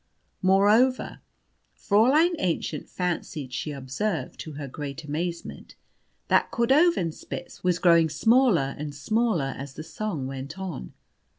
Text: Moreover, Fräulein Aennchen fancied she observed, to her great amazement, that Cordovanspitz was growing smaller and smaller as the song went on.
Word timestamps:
Moreover, 0.41 1.19
Fräulein 1.77 2.33
Aennchen 2.39 2.89
fancied 2.89 3.53
she 3.53 3.71
observed, 3.71 4.39
to 4.39 4.53
her 4.53 4.67
great 4.67 5.03
amazement, 5.03 5.75
that 6.27 6.49
Cordovanspitz 6.49 7.63
was 7.63 7.77
growing 7.77 8.09
smaller 8.09 8.73
and 8.79 8.95
smaller 8.95 9.53
as 9.55 9.75
the 9.75 9.83
song 9.83 10.25
went 10.25 10.57
on. 10.57 10.93